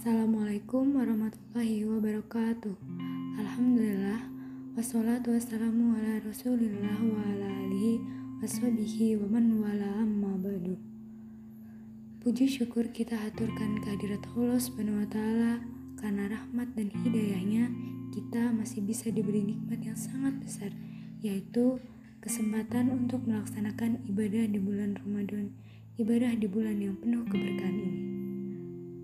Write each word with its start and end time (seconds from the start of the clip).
Assalamualaikum 0.00 0.96
warahmatullahi 0.96 1.84
wabarakatuh. 1.84 2.72
Alhamdulillah 3.36 4.32
wassalatu 4.72 5.36
wassalamu 5.36 5.92
ala 5.92 6.24
Rasulillah 6.24 6.96
wa 7.04 7.20
ala 7.20 7.68
alihi 7.68 8.00
wa 9.20 9.28
man 9.28 9.60
wala 9.60 10.00
amma 10.00 10.40
ba'du. 10.40 10.80
Puji 12.24 12.48
syukur 12.48 12.88
kita 12.88 13.12
haturkan 13.12 13.84
kehadirat 13.84 14.24
Allah 14.32 14.56
Subhanahu 14.56 15.04
wa 15.04 15.08
taala 15.12 15.60
karena 16.00 16.32
rahmat 16.32 16.72
dan 16.80 16.88
hidayahnya 17.04 17.68
kita 18.16 18.56
masih 18.56 18.80
bisa 18.80 19.12
diberi 19.12 19.44
nikmat 19.44 19.84
yang 19.84 20.00
sangat 20.00 20.32
besar 20.40 20.72
yaitu 21.20 21.76
kesempatan 22.24 22.88
untuk 22.88 23.28
melaksanakan 23.28 24.00
ibadah 24.08 24.48
di 24.48 24.56
bulan 24.64 24.96
Ramadan, 24.96 25.52
ibadah 26.00 26.32
di 26.40 26.48
bulan 26.48 26.80
yang 26.80 26.96
penuh 26.96 27.20
keberkahan 27.28 27.76
ini. 27.76 28.29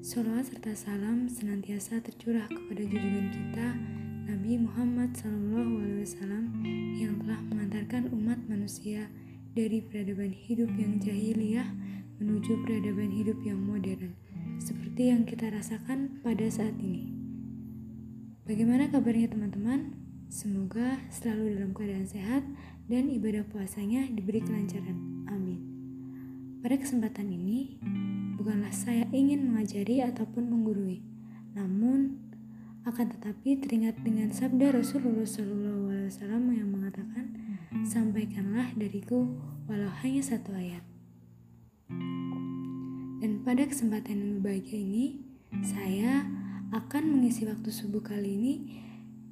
Salawat 0.04 0.44
serta 0.52 0.76
salam 0.76 1.24
senantiasa 1.30 2.04
tercurah 2.04 2.44
kepada 2.52 2.84
junjungan 2.84 3.28
kita 3.32 3.66
Nabi 4.28 4.60
Muhammad 4.60 5.16
SAW 5.16 6.44
yang 6.96 7.16
telah 7.24 7.40
mengantarkan 7.48 8.12
umat 8.12 8.36
manusia 8.44 9.08
dari 9.56 9.80
peradaban 9.80 10.36
hidup 10.36 10.68
yang 10.76 11.00
jahiliyah 11.00 11.68
menuju 12.20 12.60
peradaban 12.66 13.08
hidup 13.08 13.40
yang 13.40 13.56
modern 13.56 14.12
seperti 14.60 15.08
yang 15.08 15.24
kita 15.24 15.48
rasakan 15.48 16.20
pada 16.20 16.44
saat 16.52 16.76
ini. 16.76 17.12
Bagaimana 18.44 18.92
kabarnya 18.92 19.32
teman-teman? 19.32 19.96
Semoga 20.28 21.00
selalu 21.08 21.56
dalam 21.56 21.70
keadaan 21.72 22.04
sehat 22.04 22.44
dan 22.90 23.08
ibadah 23.08 23.46
puasanya 23.48 24.04
diberi 24.12 24.42
kelancaran. 24.42 25.24
Amin. 25.30 25.60
Pada 26.66 26.82
kesempatan 26.82 27.30
ini, 27.30 27.78
bukanlah 28.36 28.70
saya 28.70 29.08
ingin 29.10 29.48
mengajari 29.48 30.04
ataupun 30.04 30.52
menggurui, 30.52 31.00
namun 31.56 32.20
akan 32.86 33.10
tetapi 33.18 33.58
teringat 33.58 33.98
dengan 34.06 34.30
sabda 34.30 34.70
Rasulullah 34.76 35.26
SAW 35.26 36.54
yang 36.54 36.70
mengatakan, 36.70 37.34
sampaikanlah 37.82 38.76
dariku 38.78 39.26
walau 39.66 39.90
hanya 40.04 40.22
satu 40.22 40.54
ayat. 40.54 40.84
Dan 43.18 43.42
pada 43.42 43.66
kesempatan 43.66 44.14
yang 44.14 44.30
berbahagia 44.38 44.78
ini, 44.78 45.18
saya 45.66 46.28
akan 46.70 47.18
mengisi 47.18 47.48
waktu 47.48 47.72
subuh 47.72 48.04
kali 48.04 48.38
ini 48.38 48.54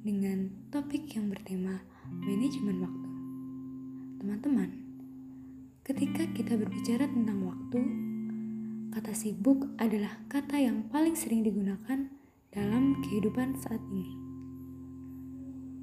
dengan 0.03 0.51
topik 0.73 1.07
yang 1.15 1.31
bertema 1.31 1.79
manajemen 2.11 2.83
waktu. 2.83 3.09
Teman-teman, 4.19 4.69
ketika 5.85 6.27
kita 6.35 6.59
berbicara 6.59 7.07
tentang 7.07 7.39
waktu, 7.45 7.79
Kata 8.95 9.11
sibuk 9.11 9.75
adalah 9.75 10.23
kata 10.31 10.55
yang 10.55 10.87
paling 10.87 11.19
sering 11.19 11.43
digunakan 11.43 12.07
dalam 12.47 13.03
kehidupan 13.03 13.59
saat 13.59 13.83
ini. 13.91 14.15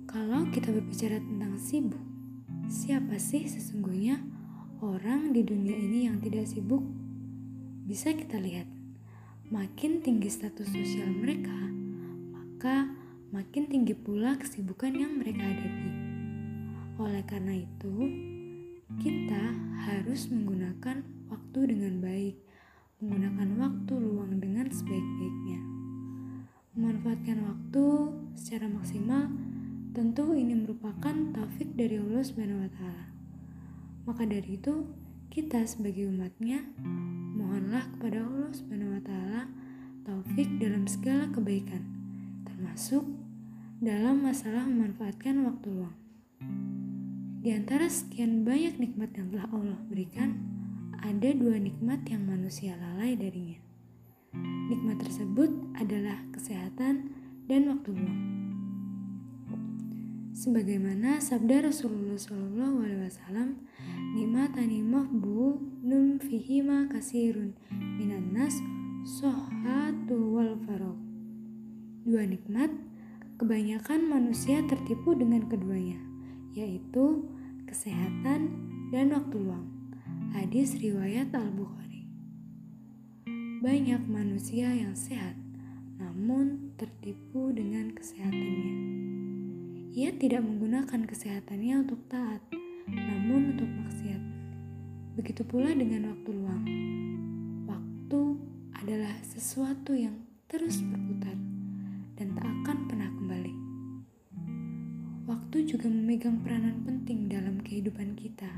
Kalau 0.09 0.49
kita 0.49 0.73
berbicara 0.73 1.21
tentang 1.21 1.61
sibuk, 1.61 2.01
siapa 2.73 3.21
sih 3.21 3.45
sesungguhnya 3.45 4.17
orang 4.81 5.37
di 5.37 5.45
dunia 5.45 5.77
ini 5.77 6.09
yang 6.09 6.25
tidak 6.25 6.49
sibuk? 6.49 6.81
Bisa 7.85 8.17
kita 8.17 8.41
lihat, 8.41 8.65
makin 9.53 10.01
tinggi 10.01 10.33
status 10.33 10.73
sosial 10.73 11.13
mereka, 11.13 11.69
maka 12.33 12.97
makin 13.29 13.69
tinggi 13.69 13.93
pula 13.93 14.41
kesibukan 14.41 14.89
yang 14.89 15.21
mereka 15.21 15.53
hadapi. 15.53 15.91
Oleh 16.97 17.25
karena 17.29 17.61
itu, 17.61 17.93
kita 19.05 19.53
harus 19.85 20.33
menggunakan 20.33 21.05
waktu 21.29 21.61
dengan 21.77 22.01
baik 22.01 22.52
menggunakan 23.03 23.59
waktu 23.59 23.93
luang 23.99 24.39
dengan 24.39 24.71
sebaik-baiknya. 24.71 25.59
Memanfaatkan 26.79 27.39
waktu 27.43 27.85
secara 28.39 28.71
maksimal 28.71 29.27
tentu 29.91 30.31
ini 30.39 30.55
merupakan 30.55 31.11
taufik 31.35 31.75
dari 31.75 31.99
Allah 31.99 32.23
Subhanahu 32.23 32.63
wa 32.63 32.71
taala. 32.71 33.07
Maka 34.07 34.23
dari 34.23 34.55
itu, 34.55 34.87
kita 35.35 35.67
sebagai 35.67 36.07
umatnya 36.15 36.63
mohonlah 37.35 37.91
kepada 37.99 38.23
Allah 38.23 38.55
Subhanahu 38.55 38.95
wa 38.95 39.03
taala 39.03 39.51
taufik 40.07 40.63
dalam 40.63 40.87
segala 40.87 41.27
kebaikan, 41.35 41.83
termasuk 42.47 43.03
dalam 43.83 44.23
masalah 44.23 44.63
memanfaatkan 44.63 45.43
waktu 45.43 45.67
luang. 45.75 45.97
Di 47.43 47.51
antara 47.51 47.91
sekian 47.91 48.47
banyak 48.47 48.79
nikmat 48.79 49.11
yang 49.19 49.35
telah 49.35 49.51
Allah 49.51 49.79
berikan, 49.91 50.62
ada 51.03 51.35
dua 51.35 51.59
nikmat 51.59 52.07
yang 52.07 52.31
manusia 52.31 52.79
lalai 52.79 53.19
darinya. 53.19 53.59
Nikmat 54.71 55.03
tersebut 55.03 55.51
adalah 55.75 56.23
kesehatan 56.31 57.11
dan 57.51 57.67
waktu 57.75 57.91
luang. 57.91 58.23
Sebagaimana 60.33 61.19
sabda 61.19 61.69
Rasulullah 61.69 62.17
SAW, 62.17 63.59
nikmatani 64.15 64.81
mahbu 64.81 65.59
num 65.83 66.23
fihima 66.23 66.87
kasirun 66.89 67.53
minan 67.99 68.31
nas 68.31 68.55
sohatu 69.03 70.39
wal 70.39 70.55
farok. 70.65 70.99
Dua 72.07 72.25
nikmat, 72.31 72.71
kebanyakan 73.43 74.07
manusia 74.07 74.63
tertipu 74.71 75.19
dengan 75.19 75.51
keduanya, 75.51 75.99
yaitu 76.55 77.27
kesehatan 77.67 78.55
dan 78.95 79.11
waktu 79.11 79.37
luang. 79.43 79.72
Hadis 80.33 80.81
riwayat 80.81 81.29
Al-Bukhari. 81.37 82.09
Banyak 83.61 84.09
manusia 84.09 84.73
yang 84.73 84.97
sehat, 84.97 85.37
namun 86.01 86.73
tertipu 86.81 87.53
dengan 87.53 87.93
kesehatannya. 87.93 88.73
Ia 89.93 90.09
tidak 90.17 90.41
menggunakan 90.41 91.05
kesehatannya 91.05 91.85
untuk 91.85 92.01
taat, 92.09 92.41
namun 92.89 93.53
untuk 93.53 93.69
maksiat. 93.69 94.23
Begitu 95.21 95.45
pula 95.45 95.69
dengan 95.77 96.17
waktu 96.17 96.31
luang. 96.33 96.65
Waktu 97.69 98.21
adalah 98.81 99.13
sesuatu 99.21 99.93
yang 99.93 100.17
terus 100.49 100.81
berputar 100.81 101.37
dan 102.17 102.33
tak 102.33 102.49
akan 102.49 102.89
pernah 102.89 103.13
kembali. 103.21 103.55
Waktu 105.29 105.57
juga 105.69 105.93
memegang 105.93 106.41
peranan 106.41 106.81
penting 106.89 107.29
dalam 107.29 107.61
kehidupan 107.61 108.17
kita. 108.17 108.49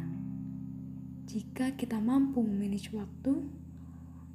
Jika 1.25 1.73
kita 1.73 2.05
mampu 2.05 2.45
memanage 2.45 2.93
waktu, 2.93 3.49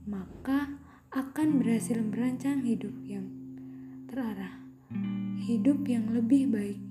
maka 0.09 0.73
akan 1.13 1.61
berhasil 1.61 2.01
merancang 2.01 2.65
hidup 2.65 2.97
yang 3.05 3.29
terarah, 4.09 4.57
hidup 5.37 5.85
yang 5.85 6.09
lebih 6.09 6.49
baik, 6.49 6.81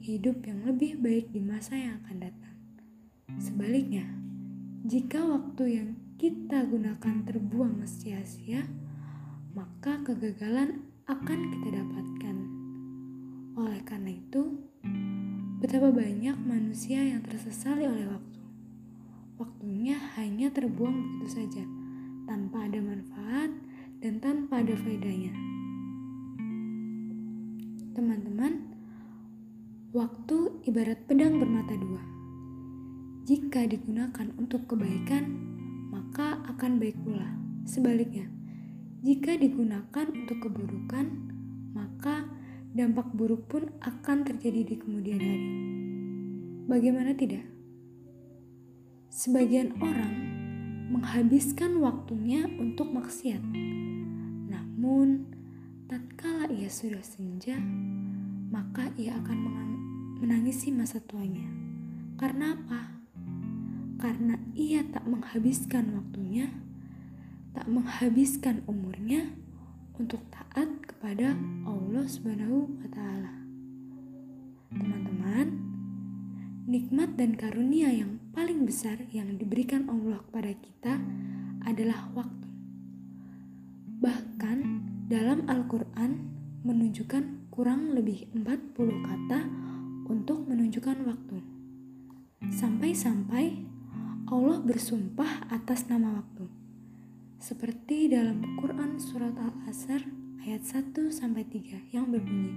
hidup 0.00 0.40
yang 0.48 0.64
lebih 0.64 0.96
baik 0.96 1.28
di 1.28 1.44
masa 1.44 1.76
yang 1.76 2.00
akan 2.00 2.24
datang. 2.24 2.56
Sebaliknya, 3.36 4.08
jika 4.88 5.20
waktu 5.28 5.64
yang 5.68 5.88
kita 6.16 6.64
gunakan 6.72 7.16
terbuang 7.28 7.84
sia-sia, 7.84 8.64
maka 9.52 10.00
kegagalan 10.08 10.88
akan 11.04 11.38
kita 11.52 11.68
dapatkan. 11.68 12.36
Oleh 13.60 13.84
karena 13.84 14.16
itu, 14.16 14.56
betapa 15.60 15.92
banyak 15.92 16.40
manusia 16.48 17.04
yang 17.04 17.20
tersesali 17.20 17.84
oleh 17.84 18.08
waktu 18.08 18.41
waktunya 19.42 19.98
hanya 20.14 20.54
terbuang 20.54 20.94
begitu 20.94 21.42
saja, 21.42 21.66
tanpa 22.30 22.70
ada 22.70 22.78
manfaat 22.78 23.50
dan 23.98 24.22
tanpa 24.22 24.62
ada 24.62 24.78
faedahnya. 24.78 25.34
Teman-teman, 27.98 28.70
waktu 29.90 30.62
ibarat 30.70 31.02
pedang 31.10 31.42
bermata 31.42 31.74
dua. 31.74 32.02
Jika 33.26 33.66
digunakan 33.66 34.30
untuk 34.38 34.70
kebaikan, 34.70 35.26
maka 35.90 36.38
akan 36.46 36.78
baik 36.78 36.94
pula. 37.02 37.26
Sebaliknya, 37.66 38.30
jika 39.02 39.34
digunakan 39.34 40.06
untuk 40.06 40.38
keburukan, 40.38 41.06
maka 41.74 42.30
dampak 42.70 43.10
buruk 43.10 43.50
pun 43.50 43.74
akan 43.82 44.22
terjadi 44.22 44.70
di 44.70 44.74
kemudian 44.78 45.18
hari. 45.18 45.50
Bagaimana 46.70 47.10
tidak? 47.18 47.51
Sebagian 49.12 49.76
orang 49.84 50.16
menghabiskan 50.88 51.84
waktunya 51.84 52.48
untuk 52.48 52.96
maksiat. 52.96 53.44
Namun, 54.48 55.28
tatkala 55.84 56.48
ia 56.48 56.72
sudah 56.72 57.04
senja, 57.04 57.60
maka 58.48 58.88
ia 58.96 59.12
akan 59.20 59.38
menangisi 60.16 60.72
masa 60.72 60.96
tuanya. 61.04 61.44
Karena 62.16 62.56
apa? 62.56 63.04
Karena 64.00 64.40
ia 64.56 64.80
tak 64.88 65.04
menghabiskan 65.04 65.92
waktunya, 65.92 66.48
tak 67.52 67.68
menghabiskan 67.68 68.64
umurnya 68.64 69.28
untuk 70.00 70.24
taat 70.32 70.88
kepada 70.88 71.36
Allah 71.68 72.08
Subhanahu 72.08 72.80
wa 72.80 72.88
taala. 72.88 73.44
Teman-teman, 74.72 75.52
nikmat 76.64 77.12
dan 77.20 77.36
karunia 77.36 77.92
yang 77.92 78.21
paling 78.32 78.64
besar 78.64 78.96
yang 79.12 79.36
diberikan 79.36 79.84
Allah 79.92 80.24
kepada 80.28 80.52
kita 80.56 80.96
adalah 81.68 82.08
waktu. 82.16 82.48
Bahkan 84.02 84.58
dalam 85.12 85.44
Al-Quran 85.46 86.32
menunjukkan 86.64 87.52
kurang 87.52 87.92
lebih 87.92 88.32
40 88.32 89.04
kata 89.04 89.40
untuk 90.08 90.48
menunjukkan 90.48 91.04
waktu. 91.04 91.44
Sampai-sampai 92.50 93.68
Allah 94.26 94.58
bersumpah 94.64 95.52
atas 95.52 95.86
nama 95.92 96.24
waktu. 96.24 96.48
Seperti 97.36 98.08
dalam 98.08 98.56
Quran 98.58 98.96
surat 98.96 99.36
Al-Asr 99.36 100.08
ayat 100.42 100.64
1 100.64 100.96
sampai 101.12 101.44
3 101.46 101.94
yang 101.94 102.10
berbunyi 102.10 102.50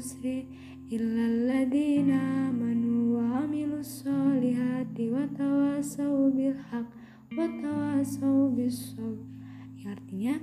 khusri 0.01 0.49
illa 0.89 1.23
alladhina 1.29 2.49
amanu 2.49 3.13
wa 3.13 3.45
amilus 3.45 4.01
solihati 4.01 5.13
wa 5.13 5.29
tawasaw 5.38 6.33
bil 6.33 6.57
haq 6.73 6.89
wa 7.38 7.45
tawasaw 7.45 8.49
bis 8.57 8.97
yang 8.97 9.93
artinya 9.93 10.35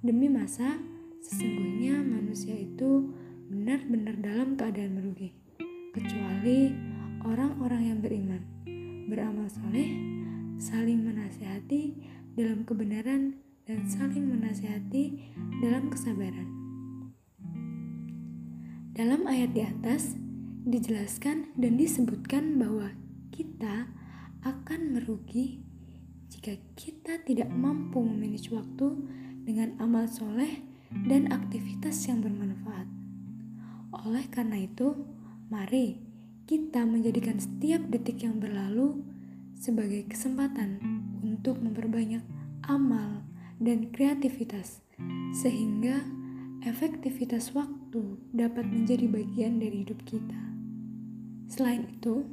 demi 0.00 0.32
masa 0.32 0.80
sesungguhnya 1.20 2.00
manusia 2.00 2.56
itu 2.56 3.12
benar-benar 3.52 4.16
dalam 4.24 4.56
keadaan 4.56 4.96
merugi. 4.96 5.36
Kecuali 5.92 6.72
orang-orang 7.28 7.82
yang 7.92 7.98
beriman 8.00 8.42
beramal 9.06 9.52
soleh 9.52 9.94
saling 10.56 11.04
menasihati 11.04 11.92
dalam 12.34 12.64
kebenaran 12.64 13.43
dan 13.64 13.88
saling 13.88 14.28
menasihati 14.28 15.32
dalam 15.64 15.88
kesabaran. 15.88 16.48
Dalam 18.94 19.24
ayat 19.26 19.50
di 19.56 19.64
atas 19.64 20.14
dijelaskan 20.68 21.56
dan 21.58 21.80
disebutkan 21.80 22.60
bahwa 22.60 22.92
kita 23.32 23.88
akan 24.44 24.94
merugi 24.94 25.64
jika 26.30 26.60
kita 26.76 27.24
tidak 27.24 27.48
mampu 27.50 28.04
memanage 28.04 28.52
waktu 28.52 28.94
dengan 29.48 29.74
amal 29.80 30.06
soleh 30.06 30.60
dan 31.08 31.32
aktivitas 31.32 32.04
yang 32.06 32.20
bermanfaat. 32.20 32.86
Oleh 34.04 34.28
karena 34.28 34.60
itu, 34.60 34.92
mari 35.48 35.98
kita 36.44 36.84
menjadikan 36.84 37.40
setiap 37.40 37.80
detik 37.88 38.20
yang 38.20 38.36
berlalu 38.36 39.00
sebagai 39.56 40.04
kesempatan 40.06 40.78
untuk 41.24 41.56
memperbanyak 41.58 42.20
amal 42.68 43.24
dan 43.64 43.88
kreativitas, 43.90 44.84
sehingga 45.32 46.04
efektivitas 46.68 47.56
waktu 47.56 48.20
dapat 48.36 48.68
menjadi 48.68 49.08
bagian 49.08 49.56
dari 49.58 49.88
hidup 49.88 50.04
kita. 50.04 50.40
Selain 51.48 51.88
itu, 51.88 52.28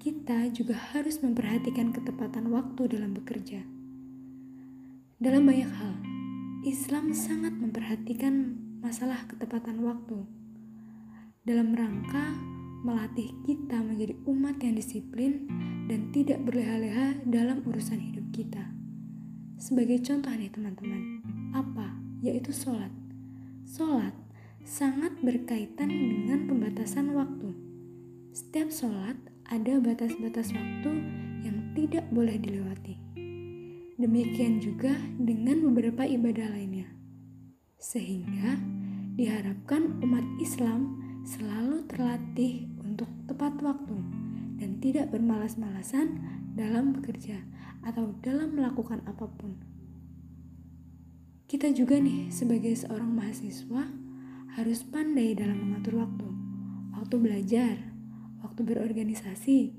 kita 0.00 0.48
juga 0.56 0.80
harus 0.96 1.20
memperhatikan 1.20 1.92
ketepatan 1.92 2.48
waktu 2.48 2.88
dalam 2.88 3.12
bekerja. 3.12 3.60
Dalam 5.20 5.44
banyak 5.44 5.70
hal, 5.70 5.94
Islam 6.66 7.12
sangat 7.12 7.52
memperhatikan 7.56 8.56
masalah 8.80 9.28
ketepatan 9.28 9.80
waktu 9.84 10.24
dalam 11.46 11.78
rangka 11.78 12.34
melatih 12.82 13.30
kita 13.46 13.78
menjadi 13.78 14.18
umat 14.26 14.58
yang 14.58 14.74
disiplin 14.74 15.46
dan 15.86 16.10
tidak 16.10 16.42
berleha-leha 16.42 17.22
dalam 17.22 17.62
urusan 17.62 18.02
hidup 18.02 18.26
kita. 18.34 18.75
Sebagai 19.56 20.04
contoh 20.04 20.28
nih 20.36 20.52
teman-teman, 20.52 21.24
apa? 21.56 21.96
Yaitu 22.20 22.52
sholat. 22.52 22.92
Sholat 23.64 24.12
sangat 24.60 25.16
berkaitan 25.24 25.88
dengan 25.88 26.44
pembatasan 26.44 27.16
waktu. 27.16 27.56
Setiap 28.36 28.68
sholat 28.68 29.16
ada 29.48 29.80
batas-batas 29.80 30.52
waktu 30.52 30.92
yang 31.40 31.72
tidak 31.72 32.04
boleh 32.12 32.36
dilewati. 32.36 33.00
Demikian 33.96 34.60
juga 34.60 34.92
dengan 35.16 35.64
beberapa 35.72 36.04
ibadah 36.04 36.52
lainnya. 36.52 36.92
Sehingga 37.80 38.60
diharapkan 39.16 40.04
umat 40.04 40.26
Islam 40.36 41.00
selalu 41.24 41.88
terlatih 41.88 42.68
untuk 42.84 43.08
tepat 43.24 43.56
waktu 43.64 43.96
dan 44.60 44.84
tidak 44.84 45.08
bermalas-malasan 45.16 46.20
dalam 46.52 46.92
bekerja 46.92 47.40
atau 47.86 48.18
dalam 48.18 48.58
melakukan 48.58 49.06
apa 49.06 49.30
pun. 49.30 49.54
Kita 51.46 51.70
juga 51.70 52.02
nih 52.02 52.26
sebagai 52.34 52.74
seorang 52.74 53.14
mahasiswa 53.14 53.86
harus 54.58 54.82
pandai 54.82 55.38
dalam 55.38 55.62
mengatur 55.62 56.02
waktu. 56.02 56.26
Waktu 56.98 57.16
belajar, 57.22 57.74
waktu 58.42 58.60
berorganisasi. 58.66 59.70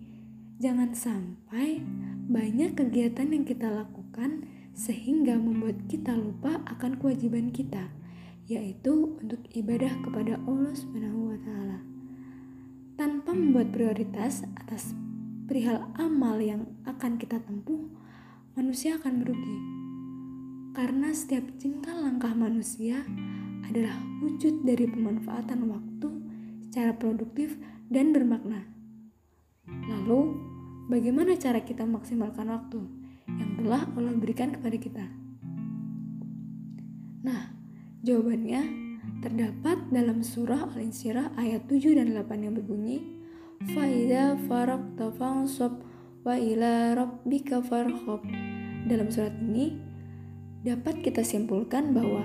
Jangan 0.63 0.95
sampai 0.95 1.83
banyak 2.31 2.79
kegiatan 2.79 3.27
yang 3.35 3.43
kita 3.43 3.67
lakukan 3.67 4.47
sehingga 4.71 5.35
membuat 5.35 5.91
kita 5.91 6.15
lupa 6.15 6.63
akan 6.69 7.01
kewajiban 7.01 7.51
kita, 7.51 7.91
yaitu 8.47 9.19
untuk 9.19 9.43
ibadah 9.51 9.91
kepada 10.05 10.39
Allah 10.47 10.71
Subhanahu 10.71 11.35
wa 11.35 11.37
taala. 11.43 11.79
Tanpa 12.95 13.35
membuat 13.35 13.75
prioritas 13.75 14.47
atas 14.55 14.95
perihal 15.47 15.87
amal 15.95 16.35
yang 16.43 16.67
akan 16.83 17.15
kita 17.15 17.39
tempuh, 17.39 17.87
manusia 18.59 18.99
akan 18.99 19.23
merugi. 19.23 19.57
Karena 20.75 21.09
setiap 21.15 21.47
jengkal 21.57 22.03
langkah 22.03 22.35
manusia 22.35 23.01
adalah 23.63 23.95
wujud 24.21 24.67
dari 24.67 24.85
pemanfaatan 24.85 25.71
waktu 25.71 26.09
secara 26.67 26.93
produktif 26.93 27.55
dan 27.87 28.11
bermakna. 28.11 28.67
Lalu, 29.65 30.35
bagaimana 30.91 31.39
cara 31.39 31.63
kita 31.63 31.87
maksimalkan 31.87 32.51
waktu 32.51 32.83
yang 33.31 33.51
telah 33.63 33.87
Allah 33.95 34.15
berikan 34.19 34.51
kepada 34.51 34.77
kita? 34.77 35.05
Nah, 37.23 37.55
jawabannya 38.03 38.61
terdapat 39.23 39.89
dalam 39.89 40.21
surah 40.21 40.75
Al-Insyirah 40.75 41.39
ayat 41.39 41.65
7 41.65 41.97
dan 41.97 42.13
8 42.13 42.45
yang 42.45 42.53
berbunyi 42.53 43.16
Faida 43.65 44.37
farakta 44.45 45.09
fansab 45.17 45.81
wa 46.21 46.37
ila 46.37 46.93
rabbika 46.93 47.57
farhab. 47.65 48.21
Dalam 48.85 49.09
surat 49.09 49.33
ini 49.41 49.73
dapat 50.61 51.01
kita 51.01 51.25
simpulkan 51.25 51.97
bahwa 51.97 52.21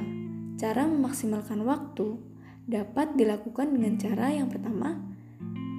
cara 0.61 0.85
memaksimalkan 0.85 1.65
waktu 1.65 2.21
dapat 2.69 3.17
dilakukan 3.17 3.73
dengan 3.73 3.97
cara 3.97 4.29
yang 4.29 4.53
pertama, 4.53 5.01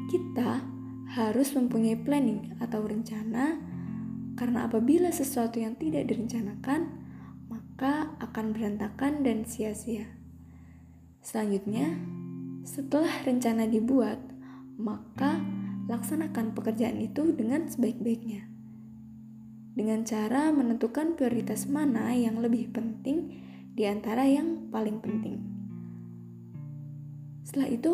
kita 0.10 0.66
harus 1.14 1.54
mempunyai 1.54 2.02
planning 2.02 2.58
atau 2.58 2.82
rencana 2.82 3.62
karena 4.34 4.66
apabila 4.66 5.14
sesuatu 5.14 5.62
yang 5.62 5.78
tidak 5.78 6.10
direncanakan 6.10 7.04
maka 7.46 8.16
akan 8.18 8.58
berantakan 8.58 9.22
dan 9.22 9.46
sia-sia. 9.46 10.10
Selanjutnya, 11.22 11.94
setelah 12.64 13.12
rencana 13.28 13.68
dibuat, 13.68 14.18
maka 14.80 15.43
laksanakan 15.94 16.58
pekerjaan 16.58 16.98
itu 16.98 17.30
dengan 17.38 17.70
sebaik-baiknya. 17.70 18.50
Dengan 19.74 20.06
cara 20.06 20.54
menentukan 20.54 21.18
prioritas 21.18 21.66
mana 21.66 22.14
yang 22.14 22.42
lebih 22.42 22.70
penting 22.74 23.42
di 23.74 23.86
antara 23.90 24.26
yang 24.26 24.70
paling 24.70 25.02
penting. 25.02 25.42
Setelah 27.42 27.70
itu, 27.74 27.92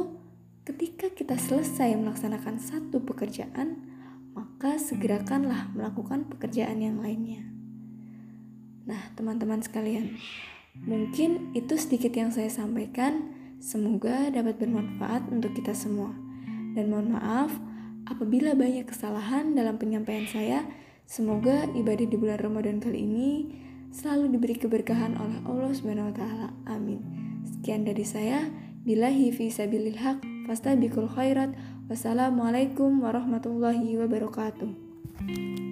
ketika 0.67 1.07
kita 1.11 1.39
selesai 1.39 1.95
melaksanakan 1.95 2.59
satu 2.59 2.99
pekerjaan, 3.03 3.87
maka 4.35 4.75
segerakanlah 4.75 5.71
melakukan 5.71 6.27
pekerjaan 6.27 6.83
yang 6.83 6.99
lainnya. 6.99 7.47
Nah, 8.83 8.99
teman-teman 9.15 9.63
sekalian, 9.63 10.19
mungkin 10.83 11.55
itu 11.55 11.79
sedikit 11.79 12.11
yang 12.11 12.31
saya 12.31 12.51
sampaikan. 12.51 13.35
Semoga 13.59 14.31
dapat 14.31 14.55
bermanfaat 14.59 15.31
untuk 15.31 15.51
kita 15.55 15.75
semua. 15.75 16.11
Dan 16.75 16.91
mohon 16.91 17.15
maaf 17.15 17.51
apabila 18.09 18.57
banyak 18.57 18.89
kesalahan 18.89 19.53
dalam 19.53 19.77
penyampaian 19.77 20.25
saya. 20.25 20.65
Semoga 21.09 21.65
ibadah 21.73 22.05
di 22.05 22.17
bulan 22.17 22.37
Ramadan 22.37 22.77
kali 22.77 23.01
ini 23.01 23.29
selalu 23.89 24.37
diberi 24.37 24.57
keberkahan 24.57 25.17
oleh 25.17 25.41
Allah 25.45 25.71
Subhanahu 25.73 26.13
wa 26.13 26.15
taala. 26.17 26.47
Amin. 26.69 27.01
Sekian 27.45 27.85
dari 27.85 28.05
saya. 28.05 28.45
Billahi 28.85 29.33
fi 29.33 29.49
sabilil 29.49 29.97
haq 29.97 30.21
fastabiqul 30.45 31.09
khairat. 31.09 31.53
Wassalamualaikum 31.89 33.01
warahmatullahi 33.01 33.97
wabarakatuh. 33.97 35.68